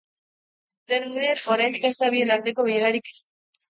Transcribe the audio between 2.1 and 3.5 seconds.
bien arteko bilerarik izan.